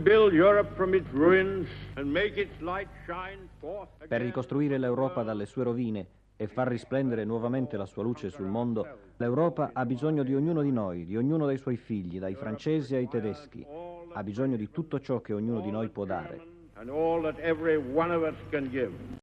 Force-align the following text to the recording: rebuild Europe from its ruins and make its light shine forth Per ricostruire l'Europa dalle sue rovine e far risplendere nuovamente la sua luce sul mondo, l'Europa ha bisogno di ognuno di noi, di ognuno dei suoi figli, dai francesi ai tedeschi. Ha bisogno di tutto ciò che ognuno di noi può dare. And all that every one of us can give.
rebuild 0.00 0.32
Europe 0.32 0.74
from 0.76 0.94
its 0.94 1.06
ruins 1.12 1.68
and 1.96 2.10
make 2.10 2.40
its 2.40 2.58
light 2.60 2.88
shine 3.06 3.46
forth 3.58 3.88
Per 4.08 4.20
ricostruire 4.20 4.78
l'Europa 4.78 5.22
dalle 5.22 5.44
sue 5.44 5.62
rovine 5.62 6.06
e 6.36 6.46
far 6.46 6.68
risplendere 6.68 7.26
nuovamente 7.26 7.76
la 7.76 7.84
sua 7.84 8.02
luce 8.02 8.30
sul 8.30 8.46
mondo, 8.46 8.86
l'Europa 9.18 9.72
ha 9.74 9.84
bisogno 9.84 10.22
di 10.22 10.34
ognuno 10.34 10.62
di 10.62 10.72
noi, 10.72 11.04
di 11.04 11.18
ognuno 11.18 11.44
dei 11.44 11.58
suoi 11.58 11.76
figli, 11.76 12.18
dai 12.18 12.34
francesi 12.34 12.94
ai 12.94 13.08
tedeschi. 13.08 13.62
Ha 14.12 14.22
bisogno 14.22 14.56
di 14.56 14.70
tutto 14.70 15.00
ciò 15.00 15.20
che 15.20 15.34
ognuno 15.34 15.60
di 15.60 15.70
noi 15.70 15.90
può 15.90 16.06
dare. 16.06 16.40
And 16.76 16.88
all 16.88 17.20
that 17.20 17.38
every 17.38 17.76
one 17.76 18.10
of 18.10 18.22
us 18.22 18.36
can 18.48 18.70
give. 18.70 19.19